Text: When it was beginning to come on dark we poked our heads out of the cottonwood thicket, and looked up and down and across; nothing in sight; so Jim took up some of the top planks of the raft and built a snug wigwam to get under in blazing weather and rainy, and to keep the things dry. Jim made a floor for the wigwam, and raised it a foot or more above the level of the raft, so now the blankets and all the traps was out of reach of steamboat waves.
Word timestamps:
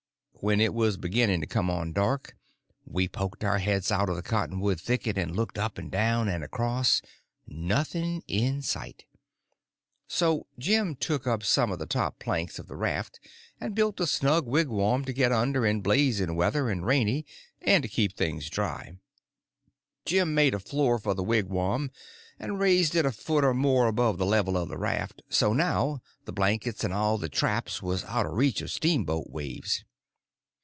When 0.43 0.59
it 0.59 0.73
was 0.73 0.97
beginning 0.97 1.39
to 1.41 1.45
come 1.45 1.69
on 1.69 1.93
dark 1.93 2.35
we 2.83 3.07
poked 3.07 3.43
our 3.43 3.59
heads 3.59 3.91
out 3.91 4.09
of 4.09 4.15
the 4.15 4.23
cottonwood 4.23 4.81
thicket, 4.81 5.15
and 5.15 5.35
looked 5.35 5.59
up 5.59 5.77
and 5.77 5.91
down 5.91 6.27
and 6.27 6.43
across; 6.43 6.99
nothing 7.45 8.23
in 8.27 8.63
sight; 8.63 9.05
so 10.07 10.47
Jim 10.57 10.95
took 10.95 11.27
up 11.27 11.43
some 11.43 11.71
of 11.71 11.77
the 11.77 11.85
top 11.85 12.17
planks 12.17 12.57
of 12.57 12.65
the 12.67 12.75
raft 12.75 13.19
and 13.59 13.75
built 13.75 13.99
a 13.99 14.07
snug 14.07 14.47
wigwam 14.47 15.05
to 15.05 15.13
get 15.13 15.31
under 15.31 15.63
in 15.63 15.81
blazing 15.81 16.35
weather 16.35 16.71
and 16.71 16.87
rainy, 16.87 17.23
and 17.61 17.83
to 17.83 17.87
keep 17.87 18.13
the 18.15 18.25
things 18.25 18.49
dry. 18.49 18.97
Jim 20.05 20.33
made 20.33 20.55
a 20.55 20.59
floor 20.59 20.97
for 20.97 21.13
the 21.13 21.21
wigwam, 21.21 21.91
and 22.39 22.57
raised 22.59 22.95
it 22.95 23.05
a 23.05 23.11
foot 23.11 23.45
or 23.45 23.53
more 23.53 23.85
above 23.85 24.17
the 24.17 24.25
level 24.25 24.57
of 24.57 24.69
the 24.69 24.77
raft, 24.79 25.21
so 25.29 25.53
now 25.53 26.01
the 26.25 26.33
blankets 26.33 26.83
and 26.83 26.95
all 26.95 27.19
the 27.19 27.29
traps 27.29 27.83
was 27.83 28.03
out 28.05 28.25
of 28.25 28.33
reach 28.33 28.59
of 28.63 28.71
steamboat 28.71 29.27
waves. 29.29 29.85